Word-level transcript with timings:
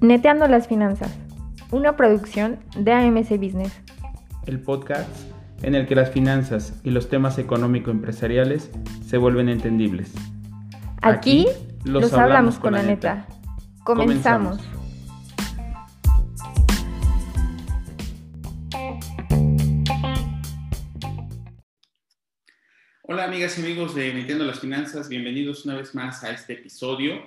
Neteando 0.00 0.46
las 0.46 0.68
finanzas, 0.68 1.12
una 1.72 1.96
producción 1.96 2.58
de 2.76 2.92
AMC 2.92 3.30
Business. 3.40 3.72
El 4.46 4.60
podcast 4.60 5.08
en 5.62 5.74
el 5.74 5.86
que 5.86 5.94
las 5.94 6.10
finanzas 6.10 6.78
y 6.84 6.90
los 6.90 7.08
temas 7.08 7.38
económico-empresariales 7.38 8.70
se 9.06 9.16
vuelven 9.16 9.48
entendibles. 9.48 10.12
Aquí, 11.02 11.46
los, 11.84 12.12
hablamos, 12.12 12.58
con 12.58 12.74
la 12.74 12.82
neta. 12.82 13.26
Comenzamos. 13.84 14.60
Amigas 23.36 23.58
y 23.58 23.60
amigos 23.60 23.94
de 23.94 24.14
Neteando 24.14 24.46
las 24.46 24.60
Finanzas, 24.60 25.10
bienvenidos 25.10 25.66
una 25.66 25.74
vez 25.74 25.94
más 25.94 26.24
a 26.24 26.30
este 26.30 26.54
episodio. 26.54 27.22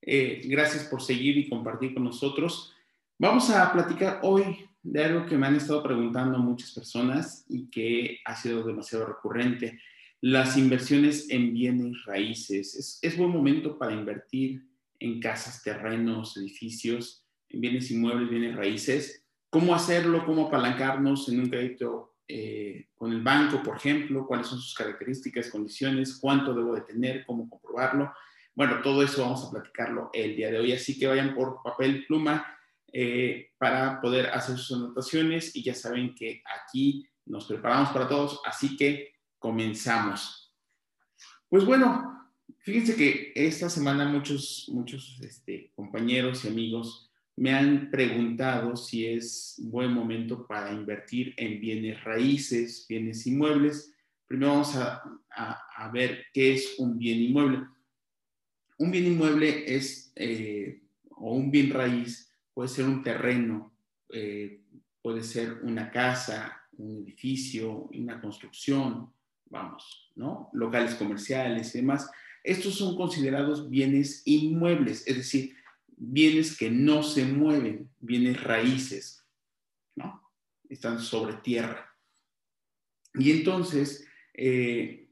Eh, 0.00 0.42
gracias 0.46 0.82
por 0.82 1.00
seguir 1.00 1.38
y 1.38 1.48
compartir 1.48 1.94
con 1.94 2.02
nosotros. 2.02 2.74
Vamos 3.16 3.48
a 3.48 3.72
platicar 3.72 4.18
hoy 4.24 4.66
de 4.82 5.04
algo 5.04 5.24
que 5.24 5.38
me 5.38 5.46
han 5.46 5.54
estado 5.54 5.80
preguntando 5.80 6.36
muchas 6.38 6.72
personas 6.72 7.46
y 7.48 7.70
que 7.70 8.18
ha 8.24 8.34
sido 8.34 8.64
demasiado 8.64 9.06
recurrente. 9.06 9.78
Las 10.20 10.56
inversiones 10.56 11.30
en 11.30 11.54
bienes 11.54 12.04
raíces. 12.06 12.74
Es, 12.74 12.98
es 13.00 13.16
buen 13.16 13.30
momento 13.30 13.78
para 13.78 13.92
invertir 13.92 14.66
en 14.98 15.20
casas, 15.20 15.62
terrenos, 15.62 16.36
edificios, 16.36 17.24
en 17.50 17.60
bienes 17.60 17.88
inmuebles, 17.92 18.30
bienes 18.30 18.56
raíces. 18.56 19.24
¿Cómo 19.48 19.76
hacerlo? 19.76 20.26
¿Cómo 20.26 20.48
apalancarnos 20.48 21.28
en 21.28 21.38
un 21.38 21.48
crédito 21.48 22.11
eh, 22.34 22.88
con 22.94 23.12
el 23.12 23.20
banco, 23.20 23.62
por 23.62 23.76
ejemplo? 23.76 24.26
¿Cuáles 24.26 24.46
son 24.46 24.58
sus 24.58 24.74
características, 24.74 25.50
condiciones? 25.50 26.18
¿Cuánto 26.18 26.54
debo 26.54 26.74
de 26.74 26.80
tener? 26.80 27.26
¿Cómo 27.26 27.46
comprobarlo? 27.46 28.10
Bueno, 28.54 28.80
todo 28.80 29.02
eso 29.02 29.20
vamos 29.20 29.44
a 29.44 29.50
platicarlo 29.50 30.08
el 30.14 30.34
día 30.34 30.50
de 30.50 30.58
hoy, 30.58 30.72
así 30.72 30.98
que 30.98 31.06
vayan 31.06 31.34
por 31.34 31.62
papel 31.62 32.06
pluma 32.06 32.46
eh, 32.90 33.50
para 33.58 34.00
poder 34.00 34.30
hacer 34.30 34.56
sus 34.56 34.78
anotaciones 34.78 35.54
y 35.54 35.62
ya 35.62 35.74
saben 35.74 36.14
que 36.14 36.42
aquí 36.62 37.06
nos 37.26 37.44
preparamos 37.44 37.90
para 37.90 38.08
todos, 38.08 38.40
así 38.46 38.78
que 38.78 39.14
comenzamos. 39.38 40.54
Pues 41.50 41.66
bueno, 41.66 42.30
fíjense 42.60 42.96
que 42.96 43.32
esta 43.34 43.68
semana 43.68 44.06
muchos, 44.06 44.70
muchos 44.72 45.20
este, 45.20 45.70
compañeros 45.74 46.46
y 46.46 46.48
amigos 46.48 47.11
me 47.36 47.52
han 47.52 47.90
preguntado 47.90 48.76
si 48.76 49.06
es 49.06 49.60
buen 49.64 49.92
momento 49.92 50.46
para 50.46 50.72
invertir 50.72 51.34
en 51.36 51.60
bienes 51.60 52.02
raíces, 52.04 52.86
bienes 52.88 53.26
inmuebles. 53.26 53.94
Primero 54.26 54.52
vamos 54.52 54.76
a, 54.76 55.02
a 55.34 55.90
ver 55.92 56.26
qué 56.32 56.54
es 56.54 56.78
un 56.78 56.98
bien 56.98 57.20
inmueble 57.20 57.66
un 58.82 58.90
bien 58.90 59.06
inmueble 59.06 59.64
es, 59.76 60.12
eh, 60.16 60.82
o 61.10 61.34
un 61.34 61.52
bien 61.52 61.70
raíz, 61.70 62.32
puede 62.52 62.68
ser 62.68 62.84
un 62.84 63.02
terreno, 63.02 63.72
eh, 64.08 64.60
puede 65.00 65.22
ser 65.22 65.60
una 65.62 65.88
casa, 65.90 66.60
un 66.76 67.04
edificio, 67.04 67.88
una 67.92 68.20
construcción, 68.20 69.12
vamos, 69.46 70.10
¿no? 70.16 70.50
Locales 70.52 70.96
comerciales 70.96 71.74
y 71.74 71.78
demás. 71.78 72.10
Estos 72.42 72.74
son 72.74 72.96
considerados 72.96 73.70
bienes 73.70 74.22
inmuebles, 74.24 75.06
es 75.06 75.16
decir, 75.16 75.54
bienes 76.04 76.56
que 76.56 76.70
no 76.70 77.02
se 77.02 77.24
mueven, 77.24 77.90
bienes 78.00 78.42
raíces, 78.42 79.24
¿no? 79.94 80.30
Están 80.68 81.00
sobre 81.00 81.34
tierra. 81.34 81.88
Y 83.14 83.30
entonces 83.30 84.06
eh, 84.34 85.08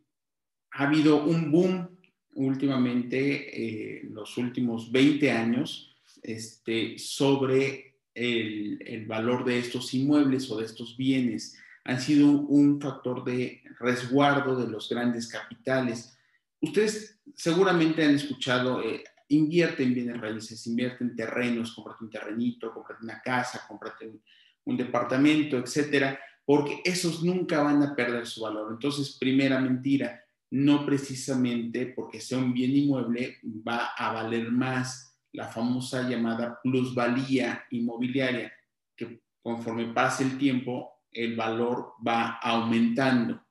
ha 0.72 0.86
habido 0.86 1.24
un 1.24 1.50
boom 1.50 1.98
últimamente, 2.34 3.98
eh, 3.98 4.02
los 4.10 4.36
últimos 4.38 4.90
20 4.90 5.30
años, 5.30 5.94
este, 6.22 6.98
sobre 6.98 7.98
el, 8.14 9.04
valor 9.06 9.44
de 9.44 9.58
estos 9.58 9.92
inmuebles 9.94 10.50
o 10.50 10.58
de 10.58 10.66
estos 10.66 10.96
bienes. 10.96 11.56
Han 11.84 12.00
sido 12.00 12.28
un 12.30 12.80
factor 12.80 13.24
de 13.24 13.62
resguardo 13.78 14.56
de 14.56 14.70
los 14.70 14.88
grandes 14.88 15.28
capitales. 15.28 16.16
Ustedes 16.60 17.18
seguramente 17.34 18.04
han 18.04 18.14
escuchado, 18.14 18.82
eh, 18.82 19.04
invierte 19.30 19.82
en 19.82 19.94
bienes 19.94 20.20
raíces, 20.20 20.66
invierte 20.66 21.02
en 21.02 21.16
terrenos, 21.16 21.74
cómprate 21.74 22.04
un 22.04 22.10
terrenito, 22.10 22.72
cómprate 22.72 23.04
una 23.04 23.20
casa, 23.20 23.64
cómprate 23.66 24.06
un, 24.06 24.22
un 24.64 24.76
departamento, 24.76 25.58
etcétera, 25.58 26.18
porque 26.44 26.80
esos 26.84 27.22
nunca 27.22 27.62
van 27.62 27.82
a 27.82 27.94
perder 27.94 28.26
su 28.26 28.42
valor. 28.42 28.72
Entonces, 28.72 29.16
primera 29.18 29.60
mentira, 29.60 30.24
no 30.50 30.84
precisamente 30.84 31.86
porque 31.86 32.20
sea 32.20 32.38
un 32.38 32.52
bien 32.52 32.76
inmueble 32.76 33.38
va 33.44 33.92
a 33.96 34.12
valer 34.12 34.50
más 34.50 35.16
la 35.32 35.46
famosa 35.46 36.08
llamada 36.08 36.60
plusvalía 36.62 37.64
inmobiliaria, 37.70 38.52
que 38.96 39.22
conforme 39.42 39.92
pase 39.92 40.24
el 40.24 40.38
tiempo 40.38 41.04
el 41.12 41.36
valor 41.36 41.92
va 42.06 42.38
aumentando. 42.38 43.44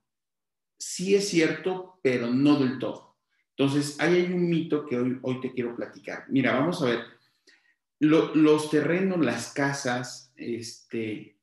Sí 0.77 1.15
es 1.15 1.29
cierto, 1.29 1.99
pero 2.01 2.27
no 2.27 2.57
del 2.57 2.79
todo. 2.79 3.08
Entonces, 3.59 3.99
ahí 3.99 4.15
hay 4.15 4.31
un 4.31 4.49
mito 4.49 4.85
que 4.85 4.97
hoy, 4.97 5.41
te 5.41 5.51
quiero 5.51 5.75
platicar. 5.75 6.23
Mira, 6.29 6.57
vamos 6.57 6.81
a 6.81 6.85
ver. 6.85 6.99
los 7.99 8.71
terrenos, 8.71 9.19
las 9.19 9.51
casas, 9.51 10.31
este, 10.37 11.37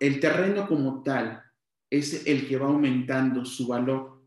el 0.00 0.18
terreno 0.18 0.66
como 0.66 1.02
tal 1.02 1.42
es 1.90 2.26
el 2.26 2.48
que 2.48 2.56
va 2.56 2.68
aumentando 2.68 3.44
su 3.44 3.66
valor 3.66 4.24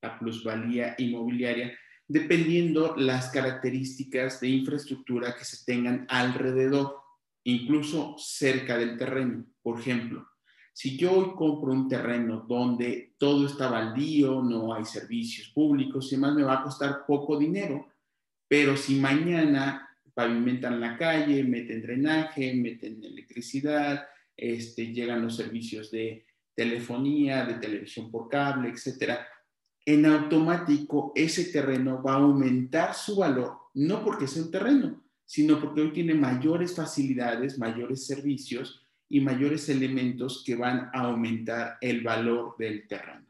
la 0.00 0.16
plusvalía 0.16 0.94
inmobiliaria, 0.98 1.76
dependiendo 2.06 2.94
las 2.96 3.30
características 3.30 4.40
de 4.40 4.46
infraestructura 4.46 5.34
que 5.34 5.44
se 5.44 5.64
tengan 5.64 6.06
alrededor, 6.08 6.98
incluso 7.42 8.14
cerca 8.16 8.78
del 8.78 8.96
terreno. 8.96 9.44
Por 9.60 9.80
ejemplo, 9.80 10.24
si 10.78 10.96
yo 10.96 11.10
hoy 11.10 11.32
compro 11.34 11.72
un 11.72 11.88
terreno 11.88 12.44
donde 12.46 13.14
todo 13.18 13.48
está 13.48 13.68
baldío, 13.68 14.40
no 14.44 14.72
hay 14.72 14.84
servicios 14.84 15.48
públicos 15.48 16.06
y 16.06 16.14
demás, 16.14 16.36
me 16.36 16.44
va 16.44 16.60
a 16.60 16.62
costar 16.62 17.04
poco 17.04 17.36
dinero, 17.36 17.88
pero 18.46 18.76
si 18.76 18.94
mañana 18.94 19.88
pavimentan 20.14 20.78
la 20.78 20.96
calle, 20.96 21.42
meten 21.42 21.82
drenaje, 21.82 22.54
meten 22.54 23.02
electricidad, 23.02 24.06
este, 24.36 24.92
llegan 24.92 25.20
los 25.20 25.34
servicios 25.34 25.90
de 25.90 26.24
telefonía, 26.54 27.44
de 27.44 27.54
televisión 27.54 28.08
por 28.08 28.28
cable, 28.28 28.68
etcétera, 28.68 29.26
en 29.84 30.06
automático 30.06 31.10
ese 31.16 31.46
terreno 31.46 32.04
va 32.04 32.12
a 32.12 32.18
aumentar 32.18 32.94
su 32.94 33.16
valor, 33.16 33.52
no 33.74 34.04
porque 34.04 34.28
sea 34.28 34.44
un 34.44 34.52
terreno, 34.52 35.02
sino 35.26 35.60
porque 35.60 35.80
hoy 35.80 35.92
tiene 35.92 36.14
mayores 36.14 36.76
facilidades, 36.76 37.58
mayores 37.58 38.06
servicios 38.06 38.87
y 39.08 39.20
mayores 39.20 39.68
elementos 39.68 40.42
que 40.44 40.54
van 40.54 40.90
a 40.92 41.00
aumentar 41.00 41.78
el 41.80 42.02
valor 42.02 42.56
del 42.58 42.86
terreno. 42.86 43.26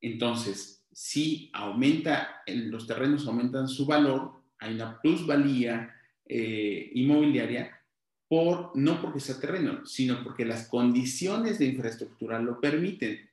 Entonces, 0.00 0.84
si 0.92 1.50
aumenta, 1.52 2.42
los 2.46 2.86
terrenos 2.86 3.26
aumentan 3.26 3.68
su 3.68 3.86
valor, 3.86 4.32
hay 4.58 4.74
una 4.74 5.00
plusvalía 5.00 5.94
eh, 6.26 6.90
inmobiliaria, 6.94 7.74
por, 8.28 8.72
no 8.74 9.00
porque 9.00 9.20
sea 9.20 9.40
terreno, 9.40 9.86
sino 9.86 10.22
porque 10.22 10.44
las 10.44 10.68
condiciones 10.68 11.58
de 11.58 11.66
infraestructura 11.66 12.38
lo 12.40 12.60
permiten. 12.60 13.28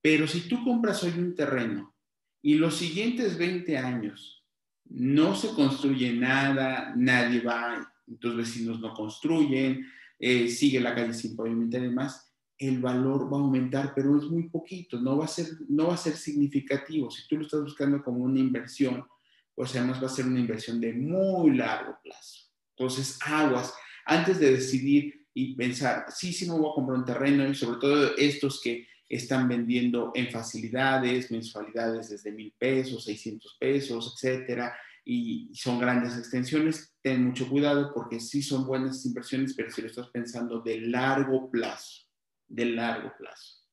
Pero 0.00 0.26
si 0.26 0.48
tú 0.48 0.64
compras 0.64 1.02
hoy 1.02 1.12
un 1.18 1.34
terreno 1.34 1.94
y 2.40 2.54
los 2.54 2.76
siguientes 2.76 3.36
20 3.36 3.76
años 3.76 4.44
no 4.86 5.34
se 5.34 5.48
construye 5.48 6.12
nada, 6.14 6.94
nadie 6.96 7.40
va, 7.40 7.92
tus 8.20 8.36
vecinos 8.36 8.80
no 8.80 8.94
construyen, 8.94 9.86
eh, 10.18 10.48
sigue 10.48 10.80
la 10.80 10.94
calle 10.94 11.14
sin 11.14 11.36
pavimentar 11.36 11.80
y 11.80 11.84
demás, 11.84 12.28
el 12.58 12.80
valor 12.80 13.32
va 13.32 13.38
a 13.38 13.40
aumentar, 13.40 13.92
pero 13.94 14.18
es 14.18 14.24
muy 14.24 14.48
poquito, 14.48 15.00
no 15.00 15.16
va, 15.16 15.26
a 15.26 15.28
ser, 15.28 15.46
no 15.68 15.88
va 15.88 15.94
a 15.94 15.98
ser 15.98 16.16
significativo. 16.16 17.10
Si 17.10 17.26
tú 17.28 17.36
lo 17.36 17.42
estás 17.42 17.62
buscando 17.62 18.02
como 18.02 18.24
una 18.24 18.40
inversión, 18.40 19.04
pues 19.54 19.74
además 19.76 20.02
va 20.02 20.06
a 20.06 20.10
ser 20.10 20.26
una 20.26 20.40
inversión 20.40 20.80
de 20.80 20.92
muy 20.92 21.56
largo 21.56 21.96
plazo. 22.02 22.48
Entonces, 22.76 23.18
aguas, 23.24 23.72
antes 24.04 24.40
de 24.40 24.52
decidir 24.52 25.26
y 25.34 25.54
pensar, 25.54 26.06
sí, 26.08 26.32
sí 26.32 26.46
me 26.46 26.58
voy 26.58 26.70
a 26.70 26.74
comprar 26.74 26.98
un 26.98 27.04
terreno 27.04 27.48
y 27.48 27.54
sobre 27.54 27.78
todo 27.78 28.16
estos 28.16 28.60
que 28.60 28.86
están 29.08 29.48
vendiendo 29.48 30.10
en 30.14 30.30
facilidades, 30.30 31.30
mensualidades 31.30 32.10
desde 32.10 32.32
mil 32.32 32.52
pesos, 32.58 33.04
600 33.04 33.56
pesos, 33.58 34.14
etcétera, 34.14 34.76
y 35.10 35.48
son 35.54 35.78
grandes 35.78 36.18
extensiones. 36.18 36.94
Ten 37.00 37.24
mucho 37.24 37.48
cuidado 37.48 37.94
porque 37.94 38.20
sí 38.20 38.42
son 38.42 38.66
buenas 38.66 39.06
inversiones, 39.06 39.54
pero 39.54 39.70
si 39.70 39.80
lo 39.80 39.88
estás 39.88 40.08
pensando 40.08 40.60
de 40.60 40.82
largo 40.82 41.50
plazo, 41.50 42.06
de 42.46 42.66
largo 42.66 43.14
plazo. 43.16 43.64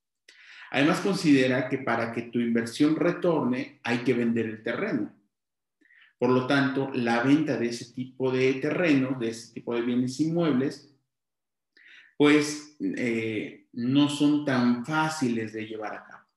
Además, 0.72 1.02
considera 1.02 1.68
que 1.68 1.80
para 1.80 2.14
que 2.14 2.22
tu 2.22 2.40
inversión 2.40 2.96
retorne 2.96 3.82
hay 3.84 3.98
que 4.06 4.14
vender 4.14 4.46
el 4.46 4.64
terreno. 4.64 5.14
Por 6.18 6.30
lo 6.30 6.48
tanto, 6.48 6.90
la 6.94 7.22
venta 7.22 7.58
de 7.58 7.68
ese 7.68 7.94
tipo 7.94 8.32
de 8.32 8.54
terreno, 8.54 9.18
de 9.20 9.28
ese 9.28 9.54
tipo 9.54 9.76
de 9.76 9.82
bienes 9.82 10.18
inmuebles, 10.22 10.96
pues 12.18 12.78
eh, 12.80 13.68
no 13.74 14.08
son 14.08 14.46
tan 14.46 14.86
fáciles 14.86 15.52
de 15.52 15.68
llevar 15.68 15.96
a 15.96 16.06
cabo, 16.06 16.28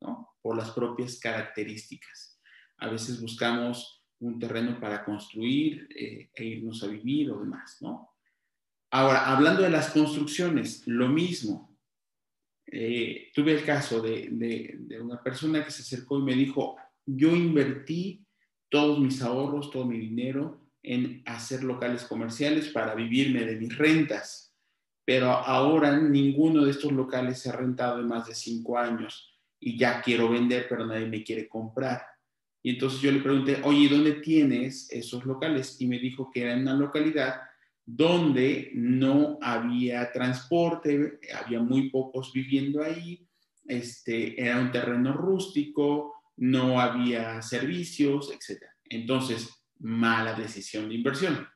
¿no? 0.00 0.36
Por 0.40 0.56
las 0.56 0.70
propias 0.70 1.20
características. 1.20 2.40
A 2.78 2.88
veces 2.88 3.20
buscamos 3.20 3.95
un 4.20 4.38
terreno 4.38 4.80
para 4.80 5.04
construir 5.04 5.88
eh, 5.94 6.30
e 6.34 6.44
irnos 6.44 6.82
a 6.82 6.88
vivir 6.88 7.30
o 7.30 7.40
demás, 7.40 7.78
¿no? 7.80 8.16
Ahora, 8.90 9.26
hablando 9.26 9.62
de 9.62 9.70
las 9.70 9.90
construcciones, 9.90 10.86
lo 10.86 11.08
mismo. 11.08 11.76
Eh, 12.66 13.30
tuve 13.34 13.52
el 13.52 13.64
caso 13.64 14.00
de, 14.00 14.28
de, 14.32 15.00
una 15.00 15.22
persona 15.22 15.64
que 15.64 15.70
se 15.70 15.82
acercó 15.82 16.18
y 16.18 16.22
me 16.22 16.34
dijo, 16.34 16.76
yo 17.04 17.34
invertí 17.34 18.26
todos 18.68 18.98
mis 18.98 19.22
ahorros, 19.22 19.70
todo 19.70 19.84
mi 19.84 19.98
dinero 19.98 20.66
en 20.82 21.22
hacer 21.26 21.62
locales 21.62 22.04
comerciales 22.04 22.68
para 22.68 22.94
vivirme 22.94 23.44
de 23.44 23.56
mis 23.56 23.76
rentas, 23.76 24.54
pero 25.04 25.30
ahora 25.30 25.96
ninguno 25.96 26.64
de 26.64 26.72
estos 26.72 26.92
locales 26.92 27.38
se 27.38 27.50
ha 27.50 27.52
rentado 27.52 28.00
en 28.00 28.08
más 28.08 28.26
de 28.26 28.34
cinco 28.34 28.78
años 28.78 29.36
y 29.60 29.78
ya 29.78 30.02
quiero 30.02 30.28
vender, 30.28 30.66
pero 30.68 30.86
nadie 30.86 31.06
me 31.06 31.22
quiere 31.22 31.48
comprar. 31.48 32.02
Y 32.66 32.70
entonces 32.70 33.00
yo 33.00 33.12
le 33.12 33.20
pregunté, 33.20 33.60
oye, 33.62 33.88
¿dónde 33.88 34.14
tienes 34.14 34.90
esos 34.90 35.24
locales? 35.24 35.80
Y 35.80 35.86
me 35.86 36.00
dijo 36.00 36.32
que 36.32 36.42
era 36.42 36.52
en 36.52 36.62
una 36.62 36.74
localidad 36.74 37.42
donde 37.84 38.72
no 38.74 39.38
había 39.40 40.10
transporte, 40.10 41.20
había 41.32 41.60
muy 41.60 41.90
pocos 41.90 42.32
viviendo 42.32 42.82
ahí, 42.82 43.24
este, 43.68 44.42
era 44.42 44.58
un 44.58 44.72
terreno 44.72 45.12
rústico, 45.12 46.14
no 46.38 46.80
había 46.80 47.40
servicios, 47.40 48.32
etc. 48.32 48.64
Entonces, 48.86 49.48
mala 49.78 50.34
decisión 50.34 50.88
de 50.88 50.96
inversión. 50.96 51.46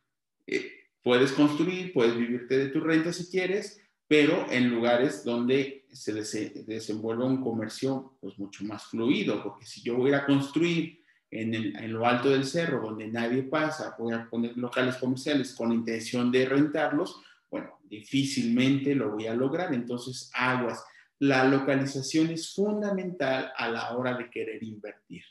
Eh, 0.47 0.71
puedes 1.03 1.33
construir, 1.33 1.93
puedes 1.93 2.17
vivirte 2.17 2.57
de 2.57 2.69
tu 2.69 2.79
renta 2.79 3.13
si 3.13 3.29
quieres, 3.29 3.83
pero 4.07 4.47
en 4.49 4.71
lugares 4.71 5.25
donde 5.25 5.87
se 5.93 6.13
desenvuelva 6.13 7.25
un 7.25 7.41
comercio 7.43 8.17
pues 8.21 8.39
mucho 8.39 8.65
más 8.65 8.85
fluido, 8.87 9.43
porque 9.43 9.67
si 9.67 9.83
yo 9.83 9.97
voy 9.97 10.13
a 10.13 10.25
construir 10.25 11.00
en, 11.31 11.93
lo 11.93 12.07
alto 12.07 12.31
del 12.31 12.45
cerro, 12.45 12.83
donde 12.83 13.09
nadie 13.09 13.45
pasa, 13.45 13.95
voy 13.99 14.13
a 14.13 14.29
poner 14.29 14.57
locales 14.57 14.97
comerciales 14.97 15.55
con 15.55 15.73
intención 15.73 16.33
de 16.33 16.47
rentarlos, 16.47 17.21
bueno, 17.51 17.79
difícilmente 17.85 18.95
lo 18.95 19.13
voy 19.13 19.27
a 19.27 19.35
lograr. 19.35 19.73
Entonces, 19.75 20.31
aguas. 20.35 20.85
La 21.19 21.45
localización 21.45 22.31
es 22.31 22.55
fundamental 22.55 23.53
a 23.57 23.69
la 23.69 23.97
hora 23.97 24.17
de 24.17 24.31
querer 24.31 24.63
invertir. 24.63 25.23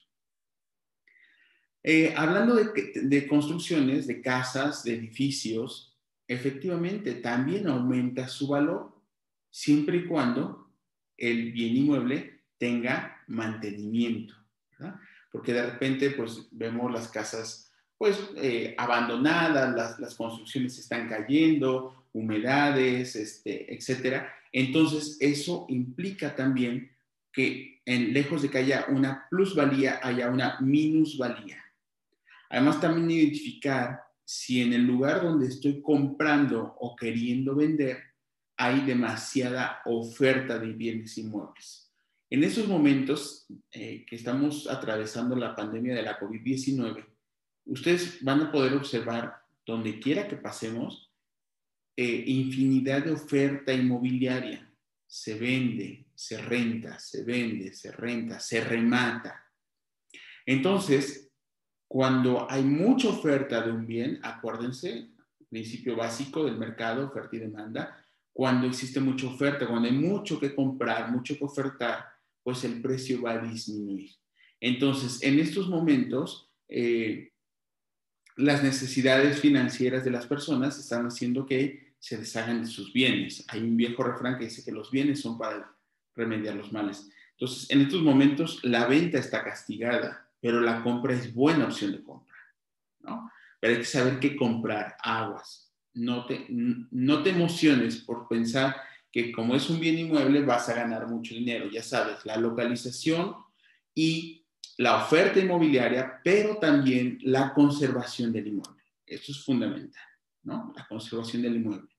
Eh, 1.82 2.14
hablando 2.16 2.56
de, 2.56 3.28
construcciones, 3.28 4.06
de 4.06 4.22
casas, 4.22 4.84
de 4.84 4.96
edificios, 4.96 5.98
efectivamente 6.28 7.16
también 7.16 7.68
aumenta 7.68 8.28
su 8.28 8.48
valor 8.48 8.94
siempre 9.50 9.98
y 9.98 10.06
cuando 10.06 10.72
el 11.18 11.52
bien 11.52 11.78
inmueble 11.78 12.44
tenga 12.58 13.24
mantenimiento. 13.28 14.36
Porque 15.32 15.54
de 15.54 15.66
repente 15.66 16.12
pues 16.12 16.48
vemos 16.52 16.92
las 16.92 17.08
casas 17.08 17.72
pues 17.98 18.18
eh, 18.38 18.76
abandonadas, 18.78 19.76
las, 19.76 20.00
las, 20.00 20.16
construcciones 20.16 20.80
están 20.80 21.10
cayendo, 21.10 22.06
humedades, 22.14 23.16
este, 23.18 23.74
etcétera. 23.74 24.34
Entonces 24.54 25.18
eso 25.20 25.66
implica 25.68 26.34
también 26.34 26.90
que 27.32 27.82
en, 27.86 28.14
lejos 28.14 28.42
de 28.42 28.50
que 28.50 28.60
haya 28.60 28.86
una 28.88 29.28
plusvalía, 29.30 30.00
haya 30.02 30.30
una 30.30 30.58
minusvalía. 30.62 31.62
Además 32.50 32.80
también 32.80 33.12
identificar 33.12 34.02
si 34.24 34.62
en 34.62 34.74
el 34.74 34.86
lugar 34.86 35.22
donde 35.22 35.48
estoy 35.48 35.82
comprando 35.82 36.76
o 36.80 36.96
queriendo 36.96 37.56
vender 37.56 38.02
hay 38.56 38.82
demasiada 38.82 39.82
oferta 39.86 40.58
de 40.58 40.74
bienes 40.74 41.18
inmuebles. 41.18 41.89
En 42.32 42.44
esos 42.44 42.68
momentos 42.68 43.48
eh, 43.72 44.06
que 44.06 44.16
estamos 44.16 44.70
atravesando 44.70 45.36
la 45.36 45.56
pandemia 45.56 45.96
de 45.96 46.04
la 46.04 46.20
COVID-19, 46.20 47.04
ustedes 47.66 48.24
van 48.24 48.42
a 48.42 48.52
poder 48.52 48.74
observar 48.74 49.42
donde 49.66 50.00
quiera 50.00 50.28
que 50.28 50.36
pasemos 50.36 51.12
eh, 51.98 52.24
infinidad 52.28 53.04
de 53.04 53.12
oferta 53.12 53.74
inmobiliaria. 53.74 54.72
Se 55.08 55.40
vende, 55.40 56.06
se 56.14 56.40
renta, 56.40 57.00
se 57.00 57.24
vende, 57.24 57.74
se 57.74 57.92
renta, 57.92 58.40
se 58.40 58.64
remata. 58.64 59.44
Entonces, 60.46 61.32
cuando 61.88 62.50
hay 62.50 62.64
mucha 62.64 63.10
oferta 63.10 63.62
de 63.62 63.72
un 63.72 63.88
bien, 63.88 64.20
acuérdense, 64.22 65.10
principio 65.50 65.96
básico 65.96 66.46
del 66.46 66.58
mercado, 66.58 67.08
oferta 67.08 67.36
y 67.36 67.40
demanda, 67.40 68.06
cuando 68.32 68.68
existe 68.68 69.00
mucha 69.00 69.28
oferta, 69.28 69.68
cuando 69.68 69.88
hay 69.90 69.96
mucho 69.96 70.40
que 70.40 70.54
comprar, 70.54 71.12
mucho 71.12 71.36
que 71.36 71.44
ofertar, 71.44 72.19
pues 72.50 72.64
el 72.64 72.82
precio 72.82 73.22
va 73.22 73.34
a 73.34 73.38
disminuir. 73.38 74.10
Entonces, 74.60 75.22
en 75.22 75.38
estos 75.38 75.70
momentos, 75.70 76.50
eh, 76.68 77.32
las 78.38 78.64
necesidades 78.64 79.40
financieras 79.40 80.04
de 80.04 80.10
las 80.10 80.26
personas 80.26 80.80
están 80.80 81.06
haciendo 81.06 81.46
que 81.46 81.94
se 82.00 82.18
deshagan 82.18 82.64
de 82.64 82.68
sus 82.68 82.92
bienes. 82.92 83.46
Hay 83.50 83.62
un 83.62 83.78
viejo 83.78 84.02
refrán 84.02 84.40
que 84.40 84.46
dice 84.46 84.66
que 84.66 84.72
los 84.72 84.90
bienes 84.90 85.22
son 85.22 85.38
para 85.38 85.76
remediar 86.16 86.56
los 86.56 86.74
males. 86.74 87.08
Entonces, 87.34 87.70
en 87.70 87.82
estos 87.82 88.02
momentos, 88.02 88.64
la 88.64 88.88
venta 88.88 89.20
está 89.20 89.44
castigada, 89.44 90.28
pero 90.42 90.60
la 90.60 90.82
compra 90.82 91.14
es 91.14 91.32
buena 91.32 91.66
opción 91.66 91.92
de 91.92 92.02
compra, 92.02 92.36
¿no? 93.02 93.32
Pero 93.60 93.74
hay 93.74 93.80
que 93.80 93.86
saber 93.86 94.20
qué 94.20 94.36
comprar, 94.36 94.98
aguas. 95.04 95.72
No 95.94 96.26
te, 96.26 96.48
no 96.50 97.22
te 97.22 97.30
emociones 97.30 97.98
por 97.98 98.28
pensar 98.28 98.76
que 99.12 99.32
como 99.32 99.56
es 99.56 99.70
un 99.70 99.80
bien 99.80 99.98
inmueble 99.98 100.42
vas 100.42 100.70
a 100.70 100.76
ganar 100.76 101.08
mucho 101.08 101.34
dinero. 101.34 101.70
Ya 101.70 101.84
sabes, 101.84 102.26
la 102.26 102.38
localización 102.38 103.36
y 103.96 104.46
la 104.78 105.04
oferta 105.04 105.40
inmobiliaria, 105.40 106.22
pero 106.24 106.58
también 106.58 107.20
la 107.24 107.54
conservación 107.54 108.32
del 108.32 108.48
inmueble. 108.48 108.84
Eso 109.06 109.32
es 109.32 109.44
fundamental, 109.44 110.04
¿no? 110.44 110.74
La 110.76 110.88
conservación 110.88 111.42
del 111.42 111.58
inmueble. 111.58 111.90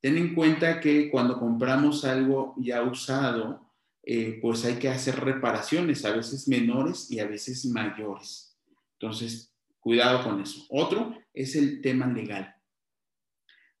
Ten 0.00 0.18
en 0.18 0.34
cuenta 0.34 0.80
que 0.80 1.10
cuando 1.10 1.38
compramos 1.38 2.04
algo 2.04 2.54
ya 2.58 2.82
usado, 2.82 3.72
eh, 4.02 4.38
pues 4.42 4.64
hay 4.64 4.74
que 4.74 4.88
hacer 4.88 5.18
reparaciones, 5.20 6.04
a 6.04 6.14
veces 6.14 6.46
menores 6.46 7.10
y 7.10 7.20
a 7.20 7.26
veces 7.26 7.64
mayores. 7.66 8.56
Entonces, 8.98 9.52
cuidado 9.80 10.22
con 10.22 10.40
eso. 10.40 10.66
Otro 10.68 11.16
es 11.32 11.56
el 11.56 11.80
tema 11.80 12.06
legal 12.06 12.55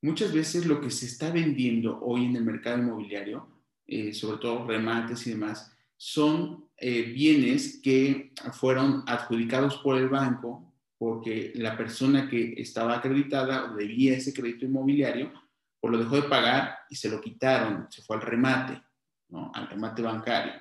muchas 0.02 0.32
veces 0.32 0.66
lo 0.66 0.80
que 0.80 0.90
se 0.90 1.06
está 1.06 1.30
vendiendo 1.30 1.98
hoy 2.00 2.24
en 2.24 2.36
el 2.36 2.44
mercado 2.44 2.78
inmobiliario, 2.78 3.48
eh, 3.86 4.12
sobre 4.12 4.38
todo 4.38 4.66
remates 4.66 5.26
y 5.26 5.30
demás, 5.30 5.72
son 5.96 6.68
eh, 6.76 7.02
bienes 7.02 7.80
que 7.82 8.32
fueron 8.52 9.02
adjudicados 9.06 9.78
por 9.78 9.96
el 9.96 10.08
banco 10.08 10.74
porque 10.98 11.52
la 11.56 11.76
persona 11.76 12.28
que 12.28 12.54
estaba 12.56 12.96
acreditada 12.96 13.70
o 13.70 13.76
debía 13.76 14.16
ese 14.16 14.32
crédito 14.32 14.64
inmobiliario, 14.64 15.32
pues 15.80 15.92
lo 15.92 15.98
dejó 15.98 16.16
de 16.16 16.28
pagar 16.28 16.78
y 16.88 16.96
se 16.96 17.10
lo 17.10 17.20
quitaron, 17.20 17.86
se 17.90 18.02
fue 18.02 18.16
al 18.16 18.22
remate, 18.22 18.82
al 19.52 19.68
remate 19.68 20.02
bancario. 20.02 20.54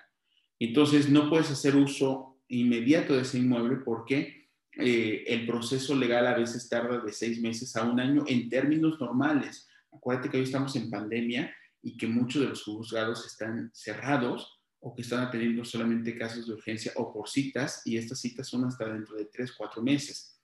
Entonces 0.59 1.09
no 1.09 1.29
puedes 1.29 1.51
hacer 1.51 1.75
uso 1.75 2.37
inmediato 2.47 3.13
de 3.15 3.21
ese 3.21 3.39
inmueble 3.39 3.77
porque 3.77 4.44
eh, 4.77 5.23
el 5.27 5.45
proceso 5.45 5.95
legal 5.95 6.27
a 6.27 6.35
veces 6.35 6.67
tarda 6.67 6.99
de 6.99 7.13
seis 7.13 7.39
meses 7.41 7.75
a 7.75 7.83
un 7.83 7.99
año 7.99 8.23
en 8.27 8.49
términos 8.49 8.99
normales. 8.99 9.67
Acuérdate 9.91 10.29
que 10.29 10.37
hoy 10.37 10.43
estamos 10.43 10.75
en 10.75 10.89
pandemia 10.89 11.55
y 11.81 11.97
que 11.97 12.07
muchos 12.07 12.41
de 12.41 12.49
los 12.49 12.63
juzgados 12.63 13.25
están 13.25 13.71
cerrados 13.73 14.59
o 14.79 14.93
que 14.93 15.01
están 15.01 15.21
atendiendo 15.21 15.63
solamente 15.65 16.17
casos 16.17 16.47
de 16.47 16.53
urgencia 16.53 16.91
o 16.95 17.11
por 17.11 17.29
citas 17.29 17.81
y 17.85 17.97
estas 17.97 18.19
citas 18.19 18.47
son 18.47 18.65
hasta 18.65 18.91
dentro 18.91 19.15
de 19.15 19.25
tres, 19.25 19.53
cuatro 19.53 19.81
meses, 19.81 20.39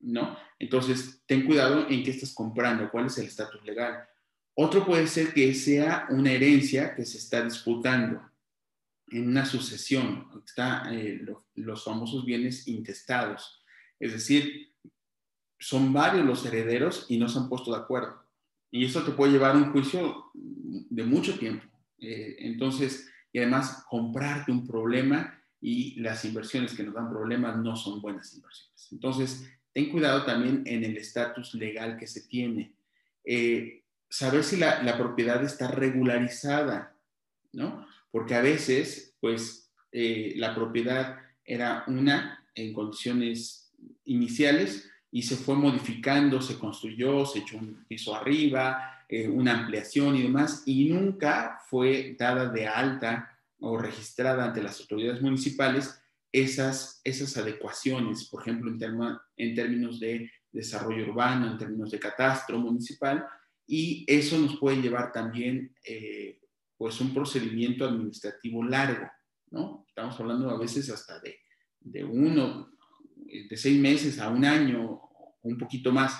¿no? 0.00 0.36
Entonces, 0.58 1.22
ten 1.26 1.46
cuidado 1.46 1.86
en 1.88 2.02
qué 2.02 2.10
estás 2.10 2.34
comprando, 2.34 2.90
cuál 2.90 3.06
es 3.06 3.16
el 3.18 3.26
estatus 3.26 3.64
legal. 3.64 4.06
Otro 4.54 4.84
puede 4.84 5.06
ser 5.06 5.32
que 5.32 5.54
sea 5.54 6.06
una 6.10 6.32
herencia 6.32 6.94
que 6.94 7.04
se 7.04 7.18
está 7.18 7.42
disputando 7.42 8.22
en 9.08 9.28
una 9.28 9.46
sucesión, 9.46 10.28
está 10.44 10.92
eh, 10.92 11.24
los 11.54 11.84
famosos 11.84 12.24
bienes 12.24 12.66
intestados. 12.66 13.62
Es 13.98 14.12
decir, 14.12 14.72
son 15.58 15.92
varios 15.92 16.24
los 16.24 16.44
herederos 16.44 17.06
y 17.08 17.18
no 17.18 17.28
se 17.28 17.38
han 17.38 17.48
puesto 17.48 17.72
de 17.72 17.78
acuerdo. 17.78 18.22
Y 18.70 18.84
eso 18.84 19.02
te 19.02 19.12
puede 19.12 19.32
llevar 19.32 19.54
a 19.54 19.58
un 19.58 19.72
juicio 19.72 20.30
de 20.34 21.04
mucho 21.04 21.38
tiempo. 21.38 21.64
Eh, 21.98 22.36
entonces, 22.40 23.10
y 23.32 23.38
además, 23.38 23.84
comprarte 23.88 24.52
un 24.52 24.66
problema 24.66 25.42
y 25.60 25.98
las 26.00 26.24
inversiones 26.24 26.74
que 26.74 26.82
nos 26.82 26.94
dan 26.94 27.10
problemas 27.10 27.56
no 27.58 27.76
son 27.76 28.00
buenas 28.00 28.34
inversiones. 28.34 28.88
Entonces, 28.92 29.50
ten 29.72 29.90
cuidado 29.90 30.24
también 30.24 30.62
en 30.66 30.84
el 30.84 30.96
estatus 30.96 31.54
legal 31.54 31.96
que 31.96 32.06
se 32.06 32.26
tiene. 32.26 32.74
Eh, 33.24 33.84
saber 34.08 34.44
si 34.44 34.56
la, 34.56 34.96
propiedad 34.96 35.42
está 35.42 35.68
regularizada, 35.68 36.96
¿no? 37.52 37.86
Porque 38.10 38.34
a 38.34 38.42
veces, 38.42 39.16
pues, 39.20 39.72
eh, 39.92 40.34
la 40.36 40.54
propiedad 40.54 41.18
era 41.44 41.84
una 41.86 42.44
en 42.54 42.72
condiciones 42.72 43.65
iniciales 44.04 44.90
y 45.10 45.22
se 45.22 45.36
fue 45.36 45.54
modificando, 45.54 46.40
se 46.40 46.58
construyó, 46.58 47.24
se 47.24 47.40
echó 47.40 47.58
un 47.58 47.84
piso 47.88 48.14
arriba, 48.14 49.04
eh, 49.08 49.28
una 49.28 49.60
ampliación 49.60 50.16
y 50.16 50.22
demás, 50.22 50.62
y 50.66 50.88
nunca 50.88 51.60
fue 51.68 52.16
dada 52.18 52.48
de 52.50 52.66
alta 52.66 53.38
o 53.60 53.78
registrada 53.78 54.44
ante 54.44 54.62
las 54.62 54.80
autoridades 54.80 55.22
municipales 55.22 56.02
esas, 56.32 57.00
esas 57.04 57.36
adecuaciones, 57.36 58.28
por 58.28 58.42
ejemplo, 58.42 58.70
en, 58.70 59.18
en 59.36 59.54
términos 59.54 60.00
de 60.00 60.30
desarrollo 60.52 61.10
urbano, 61.10 61.50
en 61.50 61.58
términos 61.58 61.90
de 61.90 61.98
catastro 61.98 62.58
municipal, 62.58 63.26
y 63.66 64.04
eso 64.06 64.38
nos 64.38 64.58
puede 64.58 64.82
llevar 64.82 65.12
también 65.12 65.74
eh, 65.84 66.40
pues 66.76 67.00
un 67.00 67.14
procedimiento 67.14 67.86
administrativo 67.86 68.62
largo, 68.64 69.10
¿no? 69.50 69.84
Estamos 69.88 70.18
hablando 70.20 70.50
a 70.50 70.58
veces 70.58 70.90
hasta 70.90 71.18
de, 71.20 71.38
de 71.80 72.04
uno, 72.04 72.75
de 73.44 73.56
seis 73.56 73.80
meses 73.80 74.18
a 74.18 74.30
un 74.30 74.44
año, 74.44 75.00
un 75.42 75.58
poquito 75.58 75.92
más. 75.92 76.18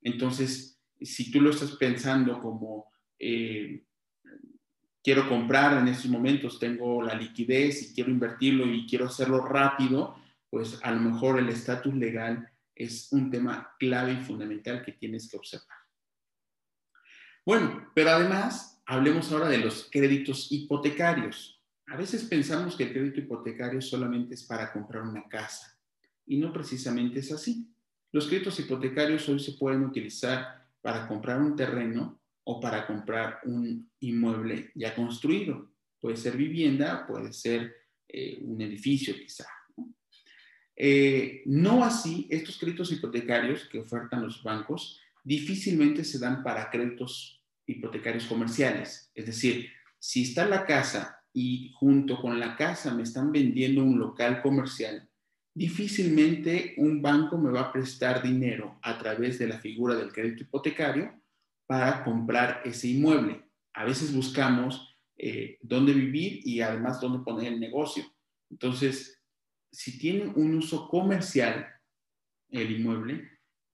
Entonces, 0.00 0.80
si 1.00 1.30
tú 1.30 1.40
lo 1.40 1.50
estás 1.50 1.72
pensando 1.72 2.40
como 2.40 2.90
eh, 3.18 3.84
quiero 5.02 5.28
comprar 5.28 5.78
en 5.78 5.88
estos 5.88 6.10
momentos, 6.10 6.58
tengo 6.58 7.02
la 7.02 7.14
liquidez 7.14 7.82
y 7.82 7.94
quiero 7.94 8.10
invertirlo 8.10 8.66
y 8.66 8.86
quiero 8.86 9.06
hacerlo 9.06 9.44
rápido, 9.44 10.16
pues 10.50 10.78
a 10.82 10.90
lo 10.92 11.00
mejor 11.00 11.38
el 11.38 11.48
estatus 11.48 11.94
legal 11.94 12.50
es 12.74 13.12
un 13.12 13.30
tema 13.30 13.74
clave 13.78 14.12
y 14.12 14.24
fundamental 14.24 14.84
que 14.84 14.92
tienes 14.92 15.28
que 15.28 15.36
observar. 15.36 15.78
Bueno, 17.44 17.90
pero 17.94 18.10
además, 18.10 18.82
hablemos 18.86 19.32
ahora 19.32 19.48
de 19.48 19.58
los 19.58 19.88
créditos 19.90 20.52
hipotecarios. 20.52 21.62
A 21.86 21.96
veces 21.96 22.24
pensamos 22.24 22.76
que 22.76 22.84
el 22.84 22.92
crédito 22.92 23.20
hipotecario 23.20 23.80
solamente 23.80 24.34
es 24.34 24.44
para 24.44 24.72
comprar 24.72 25.02
una 25.02 25.26
casa 25.28 25.77
y 26.28 26.36
no 26.36 26.52
precisamente 26.52 27.20
es 27.20 27.32
así. 27.32 27.66
Los 28.12 28.26
créditos 28.26 28.58
hipotecarios 28.60 29.28
hoy 29.28 29.40
se 29.40 29.52
pueden 29.52 29.84
utilizar 29.84 30.66
para 30.80 31.08
comprar 31.08 31.40
un 31.40 31.56
terreno 31.56 32.20
o 32.44 32.60
para 32.60 32.86
comprar 32.86 33.40
un 33.44 33.90
inmueble 34.00 34.70
ya 34.74 34.94
construido. 34.94 35.70
Puede 36.00 36.16
ser 36.16 36.36
vivienda, 36.36 37.06
puede 37.06 37.32
ser 37.32 37.74
eh, 38.08 38.38
un 38.42 38.60
edificio 38.60 39.14
quizá. 39.14 39.46
Eh, 40.80 41.42
¿no? 41.46 41.82
así, 41.82 42.28
estos 42.30 42.56
créditos 42.56 42.92
hipotecarios 42.92 43.68
que 43.68 43.80
ofertan 43.80 44.22
los 44.22 44.44
bancos 44.44 45.00
difícilmente 45.24 46.04
se 46.04 46.20
dan 46.20 46.44
para 46.44 46.70
créditos 46.70 47.42
hipotecarios 47.66 48.26
comerciales. 48.26 49.10
Es 49.14 49.26
decir, 49.26 49.68
si 49.98 50.22
está 50.22 50.46
la 50.46 50.64
casa 50.64 51.20
y 51.32 51.72
junto 51.74 52.20
con 52.20 52.38
la 52.38 52.56
casa 52.56 52.94
me 52.94 53.02
están 53.02 53.32
vendiendo 53.32 53.82
un 53.82 53.98
local 53.98 54.40
comercial, 54.40 55.08
difícilmente 55.58 56.74
un 56.76 57.02
banco 57.02 57.36
me 57.36 57.50
va 57.50 57.62
a 57.62 57.72
prestar 57.72 58.22
dinero 58.22 58.78
a 58.80 58.96
través 58.96 59.40
de 59.40 59.48
la 59.48 59.58
figura 59.58 59.96
del 59.96 60.12
crédito 60.12 60.44
hipotecario 60.44 61.20
para 61.66 62.04
comprar 62.04 62.62
ese 62.64 62.86
inmueble. 62.88 63.42
A 63.74 63.84
veces 63.84 64.14
buscamos 64.14 64.96
eh, 65.16 65.58
dónde 65.60 65.92
vivir 65.92 66.40
y 66.44 66.60
además 66.60 67.00
dónde 67.00 67.24
poner 67.24 67.52
el 67.52 67.58
negocio. 67.58 68.04
Entonces, 68.48 69.20
si 69.72 69.98
tiene 69.98 70.28
un 70.28 70.54
uso 70.54 70.88
comercial 70.88 71.66
el 72.50 72.70
inmueble, 72.70 73.28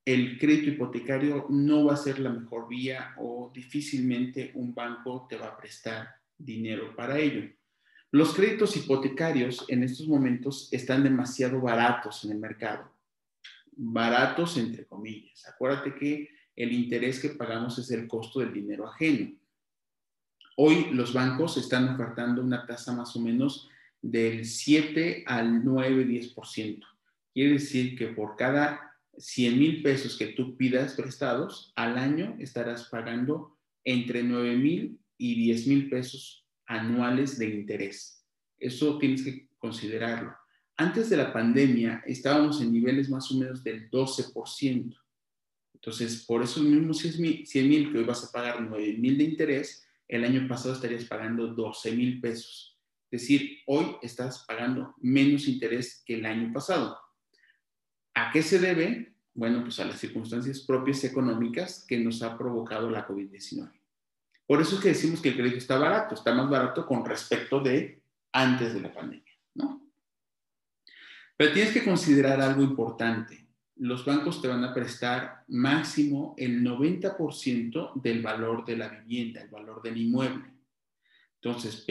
el 0.06 0.38
crédito 0.38 0.70
hipotecario 0.70 1.46
no 1.50 1.84
va 1.84 1.94
a 1.94 1.98
ser 1.98 2.18
la 2.18 2.30
mejor 2.30 2.66
vía 2.66 3.14
o 3.18 3.52
difícilmente 3.54 4.52
un 4.54 4.74
banco 4.74 5.26
te 5.28 5.36
va 5.36 5.48
a 5.48 5.56
prestar 5.56 6.08
dinero 6.38 6.96
para 6.96 7.18
ello. 7.18 7.50
Los 8.14 8.33
créditos 8.33 8.76
hipotecarios 8.76 9.64
en 9.66 9.83
estos 9.83 10.06
momentos 10.06 10.68
están 10.71 11.02
demasiado 11.02 11.61
baratos 11.61 12.25
en 12.25 12.30
el 12.30 12.38
mercado. 12.38 12.88
Baratos 13.73 14.56
entre 14.56 14.87
comillas. 14.87 15.44
Acuérdate 15.49 15.97
que 15.97 16.28
el 16.54 16.71
interés 16.71 17.18
que 17.18 17.30
pagamos 17.30 17.76
es 17.80 17.90
el 17.90 18.06
costo 18.06 18.38
del 18.38 18.52
dinero 18.52 18.87
ajeno. 18.87 19.37
Hoy 20.56 20.92
los 20.92 21.12
bancos 21.12 21.56
están 21.56 21.88
ofertando 21.88 22.40
una 22.40 22.64
tasa 22.64 22.94
más 22.94 23.16
o 23.16 23.21
menos 23.21 23.68
del 24.00 24.44
7 24.44 25.25
al 25.26 25.64
9, 25.64 26.06
10%. 26.06 26.87
Quiere 27.33 27.54
decir 27.54 27.99
que 27.99 28.06
por 28.06 28.37
cada 28.37 28.94
100 29.18 29.59
mil 29.59 29.83
pesos 29.83 30.16
que 30.16 30.28
tú 30.28 30.56
pidas 30.56 30.94
prestados, 30.94 31.73
al 31.75 31.99
año 31.99 32.37
estarás 32.38 32.85
pagando 32.85 33.59
entre 33.83 34.23
9 34.23 34.56
mil 34.56 35.00
y 35.18 35.35
10 35.35 35.66
mil 35.66 35.90
pesos 35.90 36.43
anuales 36.66 37.38
de 37.38 37.49
interés. 37.49 38.25
Eso 38.59 38.99
tienes 38.99 39.23
que 39.23 39.49
considerarlo. 39.59 40.35
Antes 40.76 41.11
de 41.11 41.16
la 41.16 41.33
pandemia 41.33 42.02
estábamos 42.06 42.61
en 42.61 42.73
niveles 42.73 43.09
más 43.09 43.30
o 43.30 43.38
menos 43.38 43.62
del 43.62 43.90
12%. 43.90 44.97
Entonces, 45.75 46.25
por 46.25 46.42
esos 46.42 46.62
mismos 46.62 46.99
100 46.99 47.68
mil 47.68 47.92
que 47.92 47.99
hoy 47.99 48.04
vas 48.04 48.25
a 48.25 48.33
pagar 48.33 48.61
9 48.61 48.97
mil 48.99 49.18
de 49.18 49.25
interés, 49.25 49.87
el 50.09 50.25
año 50.25 50.49
pasado 50.49 50.75
estarías 50.75 51.04
pagando 51.04 51.49
12 51.49 51.92
mil 51.92 52.21
pesos. 52.21 52.78
Es 53.11 53.23
decir, 53.23 53.59
hoy 53.66 53.97
estás 54.02 54.44
pagando 54.49 54.94
menos 55.00 55.47
interés 55.47 56.02
que 56.04 56.14
el 56.14 56.26
año 56.26 56.52
pasado. 56.52 56.99
¿A 58.14 58.33
qué 58.33 58.42
se 58.42 58.59
debe? 58.59 59.14
Bueno, 59.35 59.62
pues 59.62 59.78
a 59.80 59.85
las 59.85 60.00
circunstancias 60.00 60.61
propias 60.61 61.04
económicas 61.04 61.85
que 61.87 61.99
nos 61.99 62.23
ha 62.23 62.37
provocado 62.37 62.90
la 62.90 63.06
COVID-19. 63.06 63.71
Por 64.46 64.60
eso 64.60 64.76
es 64.76 64.82
que 64.82 64.88
decimos 64.88 65.20
que 65.20 65.30
el 65.30 65.36
crédito 65.36 65.58
está 65.58 65.78
barato, 65.78 66.14
está 66.14 66.34
más 66.34 66.50
barato 66.50 66.86
con 66.86 67.04
respecto 67.04 67.60
de 67.60 68.02
antes 68.32 68.74
de 68.74 68.80
la 68.80 68.92
pandemia, 68.92 69.32
¿no? 69.54 69.90
Pero 71.36 71.52
tienes 71.52 71.72
que 71.72 71.84
considerar 71.84 72.40
algo 72.40 72.62
importante. 72.62 73.48
Los 73.76 74.04
bancos 74.04 74.40
te 74.40 74.48
van 74.48 74.62
a 74.62 74.74
prestar 74.74 75.44
máximo 75.48 76.34
el 76.36 76.62
90% 76.62 78.00
del 78.00 78.22
valor 78.22 78.64
de 78.64 78.76
la 78.76 78.88
vivienda, 78.88 79.40
el 79.40 79.48
valor 79.48 79.82
del 79.82 79.96
inmueble. 79.96 80.52
Entonces, 81.40 81.84